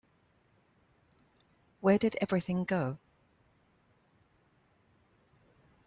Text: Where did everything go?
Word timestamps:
Where 1.79 1.99
did 1.99 2.17
everything 2.19 2.63
go? 2.63 2.97